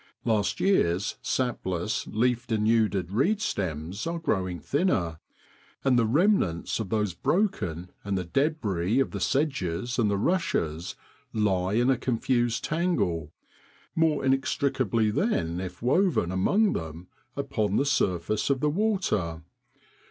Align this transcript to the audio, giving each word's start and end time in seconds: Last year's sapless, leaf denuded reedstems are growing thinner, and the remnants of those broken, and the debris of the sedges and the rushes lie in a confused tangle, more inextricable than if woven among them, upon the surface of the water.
Last 0.25 0.59
year's 0.59 1.17
sapless, 1.21 2.07
leaf 2.07 2.47
denuded 2.47 3.09
reedstems 3.11 4.07
are 4.11 4.17
growing 4.17 4.59
thinner, 4.59 5.19
and 5.83 5.93
the 5.99 6.07
remnants 6.07 6.79
of 6.79 6.89
those 6.89 7.13
broken, 7.13 7.91
and 8.03 8.17
the 8.17 8.23
debris 8.23 8.99
of 8.99 9.11
the 9.11 9.19
sedges 9.19 9.99
and 9.99 10.09
the 10.09 10.17
rushes 10.17 10.95
lie 11.33 11.73
in 11.73 11.91
a 11.91 11.97
confused 11.99 12.63
tangle, 12.63 13.31
more 13.95 14.25
inextricable 14.25 15.11
than 15.11 15.59
if 15.61 15.83
woven 15.83 16.31
among 16.31 16.73
them, 16.73 17.07
upon 17.37 17.75
the 17.75 17.85
surface 17.85 18.49
of 18.49 18.59
the 18.59 18.71
water. 18.71 19.43